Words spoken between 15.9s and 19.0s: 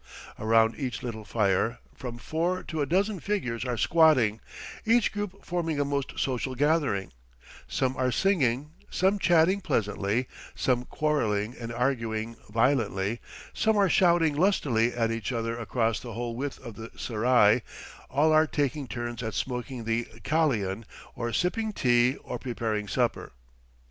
the whole width of the serai; all are taking